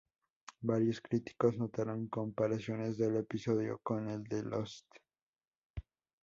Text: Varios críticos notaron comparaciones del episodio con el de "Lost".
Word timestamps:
Varios 0.61 0.99
críticos 0.99 1.59
notaron 1.59 2.07
comparaciones 2.07 2.97
del 2.97 3.17
episodio 3.17 3.79
con 3.83 4.09
el 4.09 4.23
de 4.23 4.41
"Lost". 4.41 4.87